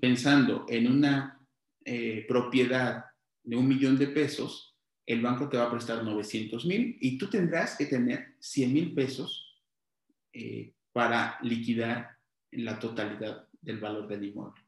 pensando, 0.00 0.66
en 0.68 0.90
una 0.90 1.40
eh, 1.84 2.24
propiedad 2.26 3.04
de 3.42 3.56
un 3.56 3.68
millón 3.68 3.98
de 3.98 4.08
pesos, 4.08 4.76
el 5.06 5.20
banco 5.20 5.48
te 5.48 5.56
va 5.56 5.66
a 5.66 5.70
prestar 5.70 6.02
900 6.04 6.64
mil 6.66 6.96
y 7.00 7.18
tú 7.18 7.28
tendrás 7.28 7.76
que 7.76 7.86
tener 7.86 8.36
100 8.38 8.72
mil 8.72 8.94
pesos 8.94 9.60
eh, 10.32 10.72
para 10.92 11.38
liquidar 11.42 12.16
la 12.52 12.78
totalidad 12.78 13.48
del 13.60 13.78
valor 13.78 14.08
del 14.08 14.24
inmueble. 14.24 14.60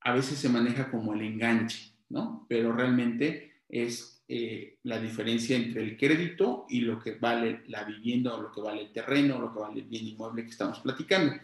A 0.00 0.12
veces 0.12 0.38
se 0.38 0.48
maneja 0.48 0.90
como 0.90 1.14
el 1.14 1.22
enganche, 1.22 1.94
¿no? 2.10 2.46
Pero 2.48 2.72
realmente 2.72 3.62
es 3.68 4.22
eh, 4.28 4.78
la 4.82 4.98
diferencia 4.98 5.56
entre 5.56 5.82
el 5.82 5.96
crédito 5.96 6.66
y 6.68 6.80
lo 6.80 6.98
que 6.98 7.12
vale 7.12 7.62
la 7.68 7.84
vivienda 7.84 8.34
o 8.34 8.42
lo 8.42 8.52
que 8.52 8.60
vale 8.60 8.82
el 8.82 8.92
terreno 8.92 9.36
o 9.36 9.40
lo 9.40 9.52
que 9.52 9.60
vale 9.60 9.80
el 9.80 9.86
bien 9.86 10.06
inmueble 10.06 10.44
que 10.44 10.50
estamos 10.50 10.80
platicando. 10.80 11.34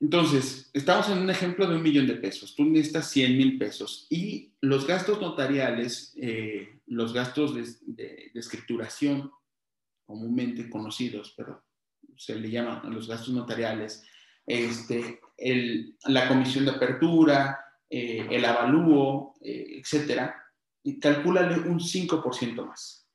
Entonces, 0.00 0.70
estamos 0.72 1.10
en 1.10 1.18
un 1.18 1.28
ejemplo 1.28 1.66
de 1.66 1.76
un 1.76 1.82
millón 1.82 2.06
de 2.06 2.14
pesos. 2.14 2.54
Tú 2.56 2.64
necesitas 2.64 3.10
100 3.10 3.36
mil 3.36 3.58
pesos 3.58 4.06
y 4.08 4.52
los 4.62 4.86
gastos 4.86 5.20
notariales, 5.20 6.14
eh, 6.16 6.80
los 6.86 7.12
gastos 7.12 7.54
de, 7.54 8.30
de 8.32 8.40
escrituración 8.40 9.30
comúnmente 10.06 10.70
conocidos, 10.70 11.34
pero 11.36 11.62
se 12.20 12.38
le 12.38 12.50
llaman 12.50 12.82
los 12.94 13.08
gastos 13.08 13.32
notariales, 13.32 14.04
este, 14.46 15.20
la 16.04 16.28
comisión 16.28 16.66
de 16.66 16.72
apertura, 16.72 17.58
eh, 17.88 18.26
el 18.30 18.44
avalúo, 18.44 19.36
eh, 19.40 19.78
etcétera, 19.80 20.36
y 20.82 21.00
calcúlale 21.00 21.60
un 21.60 21.80
5% 21.80 22.66
más. 22.66 23.08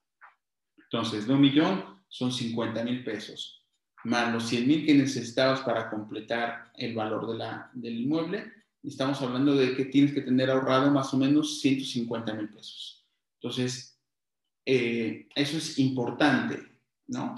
Entonces, 0.77 1.27
de 1.27 1.33
un 1.35 1.41
millón 1.41 2.03
son 2.07 2.31
50 2.31 2.83
mil 2.83 3.03
pesos, 3.03 3.63
más 4.05 4.33
los 4.33 4.47
100 4.47 4.67
mil 4.67 4.85
que 4.87 4.95
necesitabas 4.95 5.61
para 5.61 5.91
completar 5.91 6.71
el 6.73 6.95
valor 6.95 7.27
de 7.27 7.37
la, 7.37 7.69
del 7.73 8.01
inmueble, 8.01 8.51
estamos 8.83 9.21
hablando 9.21 9.55
de 9.55 9.75
que 9.75 9.85
tienes 9.85 10.13
que 10.13 10.21
tener 10.21 10.49
ahorrado 10.49 10.89
más 10.89 11.13
o 11.13 11.17
menos 11.17 11.61
150 11.61 12.33
mil 12.33 12.49
pesos. 12.49 13.05
Entonces, 13.39 13.99
eh, 14.65 15.27
eso 15.35 15.57
es 15.57 15.77
importante, 15.77 16.59
¿no? 17.05 17.35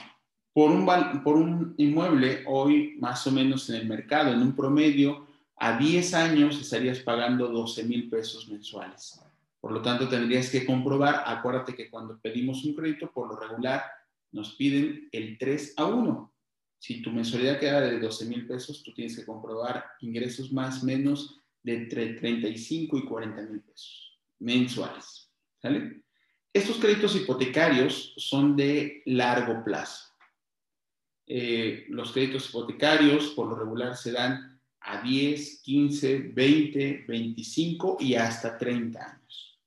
Por 1.23 1.37
un, 1.37 1.75
inmueble 1.77 2.43
hoy 2.47 2.95
más 2.99 3.27
o 3.27 3.31
menos 3.31 3.69
en 3.69 3.75
el 3.75 3.87
mercado, 3.87 4.33
en 4.33 4.41
un 4.41 4.55
promedio, 4.55 5.27
a 5.55 5.77
10 5.77 6.13
años 6.15 6.59
estarías 6.59 6.97
pagando 6.99 7.47
12 7.47 7.83
mil 7.83 8.09
pesos 8.09 8.47
mensuales. 8.47 9.21
Por 9.61 9.71
lo 9.71 9.83
tanto, 9.83 10.09
tendrías 10.09 10.49
que 10.49 10.65
comprobar, 10.65 11.23
acuérdate 11.27 11.75
que 11.75 11.91
cuando 11.91 12.17
pedimos 12.19 12.63
un 12.65 12.73
crédito, 12.73 13.11
por 13.11 13.27
lo 13.27 13.39
regular, 13.39 13.83
nos 14.31 14.55
piden 14.55 15.07
el 15.11 15.37
3 15.37 15.75
a 15.77 15.85
1. 15.85 16.33
Si 16.79 17.03
tu 17.03 17.11
mensualidad 17.11 17.59
queda 17.59 17.81
de 17.81 17.99
12 17.99 18.25
mil 18.25 18.47
pesos, 18.47 18.81
tú 18.81 18.91
tienes 18.95 19.15
que 19.15 19.25
comprobar 19.25 19.85
ingresos 20.01 20.51
más 20.51 20.81
o 20.81 20.87
menos 20.87 21.39
de 21.61 21.75
entre 21.75 22.13
35 22.13 22.97
y 22.97 23.05
40 23.05 23.41
mil 23.43 23.61
pesos 23.61 24.19
mensuales. 24.39 25.31
¿Sale? 25.61 26.01
Estos 26.51 26.77
créditos 26.77 27.15
hipotecarios 27.15 28.15
son 28.17 28.55
de 28.55 29.03
largo 29.05 29.63
plazo. 29.63 30.16
Eh, 31.29 31.85
los 31.89 32.13
créditos 32.13 32.49
hipotecarios 32.49 33.27
por 33.31 33.49
lo 33.49 33.55
regular 33.55 33.97
se 33.97 34.13
dan 34.13 34.57
a 34.79 35.01
10, 35.01 35.61
15, 35.61 36.19
20, 36.33 37.05
25 37.05 37.97
y 37.99 38.15
hasta 38.15 38.57
30 38.57 39.03
años, 39.03 39.59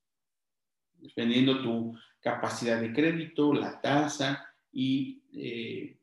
dependiendo 0.95 1.61
tu 1.61 1.95
capacidad 2.19 2.81
de 2.81 2.91
crédito, 2.91 3.53
la 3.53 3.79
tasa 3.79 4.51
y 4.71 5.21
eh, 5.33 5.97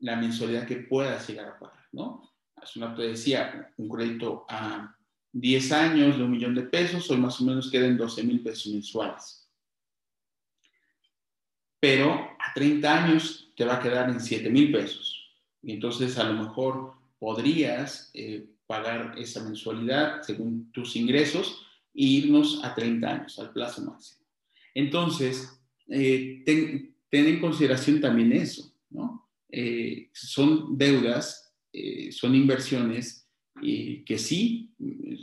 la 0.00 0.16
mensualidad 0.16 0.66
que 0.66 0.76
puedas 0.76 1.26
llegar 1.26 1.48
a 1.48 1.58
pagar, 1.58 1.86
¿no? 1.92 2.30
Hace 2.56 2.78
una 2.78 2.94
te 2.94 3.02
decía, 3.02 3.72
un 3.78 3.88
crédito 3.88 4.44
a 4.50 4.94
10 5.32 5.72
años 5.72 6.18
de 6.18 6.24
un 6.24 6.30
millón 6.30 6.54
de 6.54 6.62
pesos, 6.62 7.10
hoy 7.10 7.16
más 7.16 7.40
o 7.40 7.44
menos 7.44 7.70
quedan 7.70 7.96
12 7.96 8.22
mil 8.24 8.42
pesos 8.42 8.70
mensuales. 8.70 9.48
Pero 11.78 12.12
a 12.38 12.52
30 12.54 13.04
años 13.04 13.49
te 13.60 13.66
va 13.66 13.74
a 13.74 13.82
quedar 13.82 14.08
en 14.08 14.18
7 14.18 14.48
mil 14.48 14.72
pesos. 14.72 15.22
Y 15.62 15.72
entonces 15.72 16.16
a 16.16 16.24
lo 16.24 16.44
mejor 16.44 16.94
podrías 17.18 18.10
eh, 18.14 18.48
pagar 18.66 19.18
esa 19.18 19.44
mensualidad 19.44 20.22
según 20.22 20.72
tus 20.72 20.96
ingresos 20.96 21.66
e 21.94 22.04
irnos 22.04 22.64
a 22.64 22.74
30 22.74 23.06
años, 23.06 23.38
al 23.38 23.52
plazo 23.52 23.82
máximo. 23.82 24.24
Entonces, 24.74 25.60
eh, 25.88 26.42
ten, 26.46 26.94
en 27.10 27.38
consideración 27.38 28.00
también 28.00 28.32
eso, 28.32 28.72
¿no? 28.88 29.28
Eh, 29.50 30.08
son 30.14 30.78
deudas, 30.78 31.54
son 32.12 32.34
inversiones 32.34 33.28
que 33.60 34.18
sí 34.18 34.74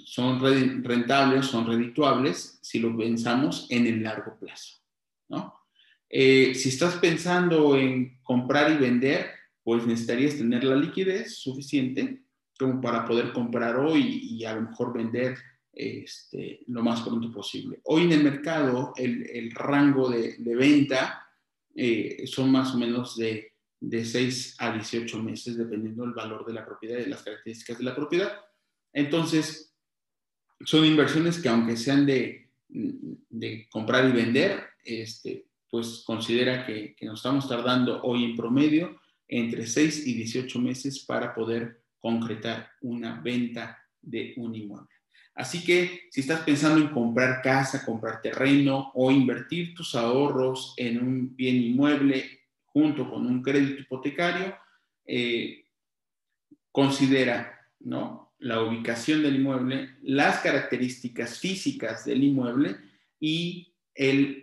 son 0.05 0.39
rentables, 0.83 1.47
son 1.47 1.65
redituables 1.65 2.59
si 2.61 2.77
lo 2.77 2.95
pensamos 2.95 3.65
en 3.71 3.87
el 3.87 4.03
largo 4.03 4.37
plazo, 4.39 4.77
¿no? 5.27 5.57
Si 6.09 6.69
estás 6.69 6.95
pensando 6.95 7.77
en 7.77 8.19
comprar 8.23 8.71
y 8.71 8.77
vender, 8.77 9.31
pues 9.63 9.85
necesitarías 9.85 10.37
tener 10.37 10.63
la 10.63 10.75
liquidez 10.75 11.35
suficiente 11.35 12.21
como 12.57 12.81
para 12.81 13.05
poder 13.05 13.33
comprar 13.33 13.75
hoy 13.77 14.19
y 14.23 14.45
a 14.45 14.55
lo 14.55 14.61
mejor 14.61 14.93
vender 14.93 15.37
este, 15.73 16.61
lo 16.67 16.83
más 16.83 17.01
pronto 17.01 17.31
posible. 17.31 17.79
Hoy 17.83 18.03
en 18.03 18.13
el 18.13 18.23
mercado 18.23 18.93
el, 18.95 19.51
rango 19.51 20.09
de, 20.09 20.37
venta 20.39 21.21
eh, 21.75 22.23
son 22.25 22.51
más 22.51 22.73
o 22.73 22.77
menos 22.77 23.15
de, 23.17 23.53
de 23.79 24.05
6 24.05 24.55
a 24.59 24.71
18 24.71 25.21
meses, 25.21 25.57
dependiendo 25.57 26.03
del 26.03 26.13
valor 26.13 26.45
de 26.45 26.53
la 26.53 26.65
propiedad 26.65 26.99
y 26.99 27.09
las 27.09 27.21
características 27.21 27.77
de 27.77 27.83
la 27.83 27.95
propiedad. 27.95 28.31
Entonces, 28.91 29.75
son 30.65 30.85
inversiones 30.85 31.39
que 31.39 31.49
aunque 31.49 31.77
sean 31.77 32.05
de, 32.05 32.49
de 32.69 33.67
comprar 33.69 34.09
y 34.09 34.13
vender, 34.13 34.63
este, 34.83 35.46
pues 35.69 36.03
considera 36.05 36.65
que, 36.65 36.95
que 36.95 37.05
nos 37.05 37.19
estamos 37.19 37.47
tardando 37.47 38.01
hoy 38.03 38.23
en 38.23 38.35
promedio 38.35 38.99
entre 39.27 39.67
6 39.67 40.07
y 40.07 40.13
18 40.13 40.59
meses 40.59 40.99
para 40.99 41.33
poder 41.33 41.81
concretar 41.99 42.69
una 42.81 43.19
venta 43.19 43.77
de 44.01 44.33
un 44.37 44.55
inmueble. 44.55 44.87
Así 45.35 45.63
que 45.63 46.07
si 46.09 46.21
estás 46.21 46.41
pensando 46.41 46.81
en 46.81 46.91
comprar 46.91 47.41
casa, 47.43 47.85
comprar 47.85 48.21
terreno 48.21 48.91
o 48.95 49.11
invertir 49.11 49.75
tus 49.75 49.93
ahorros 49.93 50.73
en 50.77 50.99
un 50.99 51.35
bien 51.35 51.57
inmueble 51.57 52.39
junto 52.65 53.09
con 53.09 53.27
un 53.27 53.43
crédito 53.43 53.81
hipotecario, 53.81 54.55
eh, 55.05 55.65
considera 56.71 57.59
¿no? 57.81 58.33
la 58.39 58.63
ubicación 58.63 59.21
del 59.21 59.35
inmueble, 59.35 59.97
las 60.01 60.39
características 60.39 61.39
físicas 61.39 62.05
del 62.05 62.23
inmueble 62.23 62.75
y 63.19 63.73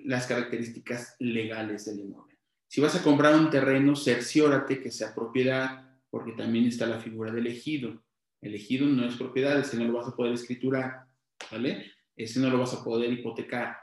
las 0.04 0.26
características 0.26 1.16
legales 1.18 1.86
del 1.86 2.00
inmueble. 2.00 2.38
Si 2.66 2.80
vas 2.80 2.96
a 2.96 3.02
comprar 3.02 3.36
un 3.36 3.50
terreno, 3.50 3.94
cerciórate 3.94 4.82
que 4.82 4.90
sea 4.90 5.14
propiedad, 5.14 5.96
porque 6.10 6.32
también 6.32 6.66
está 6.66 6.86
la 6.86 7.00
figura 7.00 7.32
del 7.32 7.46
ejido. 7.46 8.02
El 8.40 8.54
ejido 8.54 8.86
no 8.86 9.06
es 9.06 9.16
propiedad, 9.16 9.58
ese 9.58 9.76
no 9.76 9.84
lo 9.84 9.94
vas 9.94 10.08
a 10.08 10.16
poder 10.16 10.34
escriturar, 10.34 11.06
¿vale? 11.50 11.92
Ese 12.16 12.40
no 12.40 12.50
lo 12.50 12.58
vas 12.58 12.74
a 12.74 12.84
poder 12.84 13.12
hipotecar. 13.12 13.76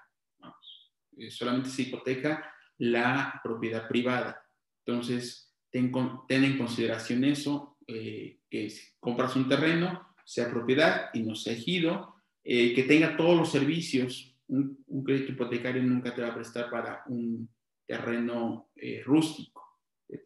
Eh, 1.17 1.29
solamente 1.31 1.69
se 1.69 1.83
hipoteca 1.83 2.53
la 2.77 3.39
propiedad 3.43 3.87
privada. 3.87 4.41
Entonces, 4.85 5.53
ten, 5.69 5.91
en 6.29 6.57
consideración 6.57 7.23
eso, 7.23 7.77
eh, 7.87 8.39
que 8.49 8.69
si 8.69 8.81
compras 8.99 9.35
un 9.35 9.47
terreno, 9.47 10.15
sea 10.25 10.49
propiedad 10.49 11.09
y 11.13 11.21
no 11.21 11.35
sea 11.35 11.53
ejido, 11.53 12.15
eh, 12.43 12.73
que 12.73 12.83
tenga 12.83 13.15
todos 13.17 13.37
los 13.37 13.51
servicios. 13.51 14.30
Un 14.51 15.03
crédito 15.03 15.31
hipotecario 15.31 15.81
nunca 15.81 16.13
te 16.13 16.21
va 16.21 16.29
a 16.29 16.35
prestar 16.35 16.69
para 16.69 17.03
un 17.07 17.49
terreno 17.91 18.69
eh, 18.75 19.01
rústico. 19.05 19.79
Eh, 20.07 20.19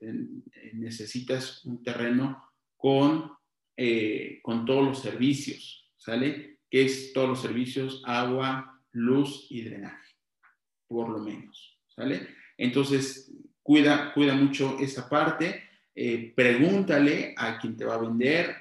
necesitas 0.74 1.66
un 1.66 1.84
terreno 1.84 2.52
con, 2.76 3.32
eh, 3.76 4.40
con 4.44 4.66
todos 4.66 4.86
los 4.86 5.02
servicios, 5.02 5.92
¿sale? 5.98 6.60
Que 6.70 6.86
es 6.86 7.14
todos 7.14 7.30
los 7.30 7.42
servicios, 7.42 8.04
agua, 8.06 8.82
luz 8.92 9.48
y 9.50 9.64
drenaje, 9.64 10.16
por 10.88 11.10
lo 11.10 11.20
menos, 11.20 11.80
¿sale? 11.88 12.28
Entonces, 12.58 13.32
cuida, 13.62 14.14
cuida 14.14 14.36
mucho 14.36 14.78
esa 14.80 15.10
parte. 15.10 15.64
pregúntale 16.36 17.34
a 17.38 17.58
quien 17.58 17.78
te 17.78 17.86
va 17.86 17.96
a 17.96 18.06
vender, 18.08 18.56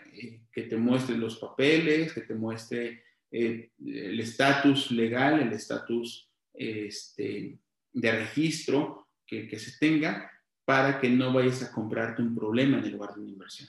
que 0.53 0.63
te 0.63 0.77
muestre 0.77 1.17
los 1.17 1.37
papeles, 1.39 2.13
que 2.13 2.21
te 2.21 2.35
muestre 2.35 3.03
el 3.35 4.21
estatus 4.21 4.91
legal, 4.91 5.41
el 5.41 5.53
estatus 5.53 6.31
este, 6.53 7.59
de 7.93 8.13
registro 8.13 9.09
que, 9.27 9.59
se 9.59 9.77
tenga 9.79 10.31
para 10.65 11.01
que 11.01 11.11
no 11.11 11.33
vayas 11.33 11.63
a 11.63 11.73
comprarte 11.73 12.23
un 12.23 12.35
problema 12.35 12.79
en 12.79 12.85
el 12.85 12.93
lugar 12.93 13.15
de 13.15 13.21
una 13.21 13.31
inversión. 13.31 13.69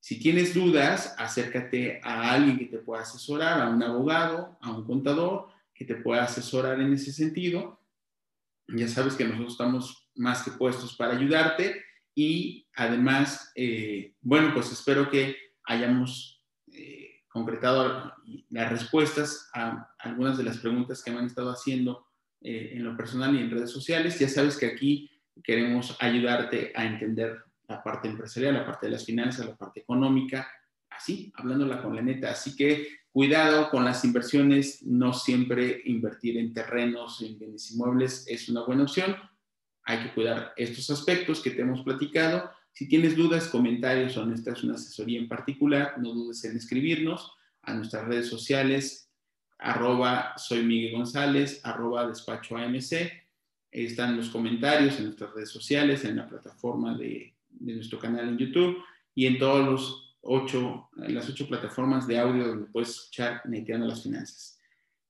Si 0.00 0.18
tienes 0.18 0.54
dudas, 0.54 1.14
acércate 1.18 2.00
a 2.02 2.32
alguien 2.32 2.58
que 2.58 2.64
te 2.64 2.78
pueda 2.78 3.02
asesorar, 3.02 3.60
a 3.60 3.68
un 3.68 3.82
abogado, 3.82 4.58
a 4.60 4.72
un 4.72 4.84
contador, 4.84 5.48
que 5.74 5.84
te 5.84 5.94
pueda 5.94 6.24
asesorar 6.24 6.80
en 6.80 6.92
ese 6.92 7.12
sentido. 7.12 7.80
Ya 8.68 8.88
sabes 8.88 9.14
que 9.14 9.24
nosotros 9.24 9.52
estamos 9.52 10.08
más 10.14 10.42
que 10.42 10.52
puestos 10.52 10.96
para 10.96 11.16
ayudarte 11.16 11.82
y 12.14 12.66
además, 12.74 13.52
eh, 13.54 14.14
bueno, 14.20 14.52
pues 14.54 14.72
espero 14.72 15.10
que 15.10 15.36
hayamos 15.64 16.31
eh, 16.31 16.31
concretado 17.32 18.12
las 18.50 18.70
respuestas 18.70 19.48
a 19.54 19.94
algunas 19.98 20.36
de 20.36 20.44
las 20.44 20.58
preguntas 20.58 21.02
que 21.02 21.10
me 21.10 21.18
han 21.18 21.26
estado 21.26 21.50
haciendo 21.50 22.06
eh, 22.40 22.72
en 22.74 22.84
lo 22.84 22.96
personal 22.96 23.34
y 23.34 23.40
en 23.40 23.50
redes 23.50 23.70
sociales. 23.70 24.18
Ya 24.18 24.28
sabes 24.28 24.56
que 24.56 24.66
aquí 24.66 25.10
queremos 25.42 25.96
ayudarte 26.00 26.72
a 26.74 26.84
entender 26.84 27.42
la 27.68 27.82
parte 27.82 28.08
empresarial, 28.08 28.54
la 28.54 28.66
parte 28.66 28.86
de 28.86 28.92
las 28.92 29.04
finanzas, 29.04 29.46
la 29.46 29.56
parte 29.56 29.80
económica, 29.80 30.46
así, 30.90 31.32
hablándola 31.34 31.82
con 31.82 31.96
la 31.96 32.02
neta. 32.02 32.30
Así 32.30 32.54
que 32.54 32.88
cuidado 33.10 33.70
con 33.70 33.84
las 33.84 34.04
inversiones, 34.04 34.82
no 34.82 35.12
siempre 35.12 35.82
invertir 35.84 36.36
en 36.36 36.52
terrenos, 36.52 37.22
en 37.22 37.38
bienes 37.38 37.70
inmuebles 37.70 38.26
es 38.28 38.48
una 38.48 38.62
buena 38.64 38.82
opción. 38.82 39.16
Hay 39.84 40.02
que 40.02 40.14
cuidar 40.14 40.52
estos 40.56 40.90
aspectos 40.90 41.40
que 41.40 41.50
te 41.50 41.62
hemos 41.62 41.82
platicado. 41.82 42.50
Si 42.72 42.88
tienes 42.88 43.16
dudas, 43.16 43.48
comentarios 43.48 44.16
o 44.16 44.24
necesitas 44.24 44.64
una 44.64 44.74
asesoría 44.74 45.18
en 45.18 45.28
particular, 45.28 45.94
no 45.98 46.12
dudes 46.12 46.42
en 46.44 46.56
escribirnos 46.56 47.32
a 47.62 47.74
nuestras 47.74 48.06
redes 48.06 48.28
sociales, 48.28 49.10
arroba 49.58 50.32
soy 50.36 50.64
Miguel 50.64 50.96
González, 50.96 51.60
arroba 51.64 52.06
despacho 52.06 52.56
AMC. 52.56 53.12
Están 53.70 54.16
los 54.16 54.30
comentarios 54.30 54.98
en 54.98 55.04
nuestras 55.04 55.32
redes 55.34 55.50
sociales, 55.50 56.04
en 56.04 56.16
la 56.16 56.28
plataforma 56.28 56.96
de, 56.96 57.34
nuestro 57.60 57.98
canal 57.98 58.28
en 58.28 58.38
YouTube 58.38 58.78
y 59.14 59.26
en 59.26 59.38
ocho, 60.22 60.88
las 60.96 61.28
ocho 61.28 61.46
plataformas 61.46 62.06
de 62.06 62.18
audio 62.18 62.48
donde 62.48 62.66
puedes 62.66 62.90
escuchar 62.90 63.42
Neteando 63.44 63.86
las 63.86 64.02
Finanzas. 64.02 64.58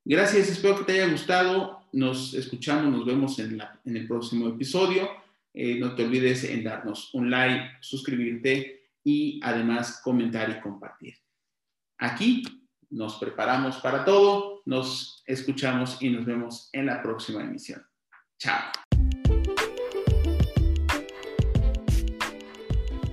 Gracias, 0.05 0.49
espero 0.49 0.79
que 0.79 0.85
te 0.85 0.93
haya 1.01 1.11
gustado. 1.11 1.87
Nos 1.93 2.35
escuchamos, 2.35 2.93
nos 2.93 3.07
vemos 3.07 3.39
en 3.39 3.63
el 3.85 4.09
próximo 4.09 4.49
episodio. 4.49 5.22
Eh, 5.55 5.79
no 5.79 5.95
te 5.95 6.05
olvides 6.05 6.45
en 6.45 6.65
darnos 6.65 7.15
un 7.15 7.31
like, 7.31 7.65
suscribirte 7.81 8.89
y 9.05 9.39
además 9.43 10.01
comentar 10.03 10.49
y 10.51 10.61
compartir. 10.61 11.15
Aquí 11.99 12.43
nos 12.91 13.17
preparamos 13.17 13.79
para 13.79 14.05
todo, 14.05 14.63
nos 14.65 15.25
escuchamos 15.27 15.99
y 16.01 16.11
nos 16.11 16.25
vemos 16.25 16.69
en 16.73 16.87
la 16.87 17.03
próxima 17.03 17.43
emisión. 17.43 17.83
Chao. 18.39 18.63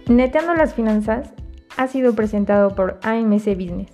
Neteando 0.07 0.53
las 0.55 0.73
finanzas 0.73 1.33
ha 1.77 1.87
sido 1.87 2.15
presentado 2.15 2.73
por 2.75 2.99
AMC 3.03 3.55
Business. 3.55 3.91